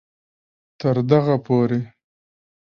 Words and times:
تر 0.79 0.95
دغه 1.11 1.33
پورې 1.45 1.79